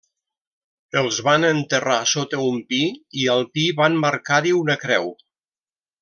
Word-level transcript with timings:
Els 1.01 1.17
van 1.27 1.43
enterrar 1.49 1.97
sota 2.13 2.39
un 2.47 2.57
pi 2.73 2.79
i 3.25 3.31
al 3.37 3.45
pi 3.57 3.65
van 3.83 3.99
marcar-hi 4.09 4.55
una 4.65 4.79
creu. 4.87 5.11